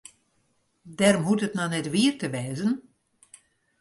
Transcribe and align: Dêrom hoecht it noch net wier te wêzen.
Dêrom 0.97 1.25
hoecht 1.27 1.45
it 1.47 1.55
noch 1.57 1.71
net 1.73 1.87
wier 1.93 2.15
te 2.17 2.27
wêzen. 2.33 2.71